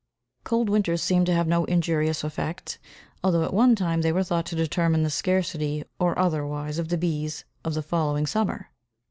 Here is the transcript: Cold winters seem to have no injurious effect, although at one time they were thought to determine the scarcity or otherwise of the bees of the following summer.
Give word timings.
Cold 0.43 0.67
winters 0.67 0.99
seem 1.03 1.25
to 1.25 1.31
have 1.35 1.47
no 1.47 1.63
injurious 1.65 2.23
effect, 2.23 2.79
although 3.23 3.43
at 3.43 3.53
one 3.53 3.75
time 3.75 4.01
they 4.01 4.11
were 4.11 4.23
thought 4.23 4.47
to 4.47 4.55
determine 4.55 5.03
the 5.03 5.11
scarcity 5.11 5.83
or 5.99 6.17
otherwise 6.17 6.79
of 6.79 6.87
the 6.89 6.97
bees 6.97 7.45
of 7.63 7.75
the 7.75 7.83
following 7.83 8.25
summer. 8.25 8.71